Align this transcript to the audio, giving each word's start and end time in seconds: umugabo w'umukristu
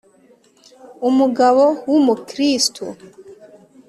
umugabo 1.09 1.63
w'umukristu 1.89 2.83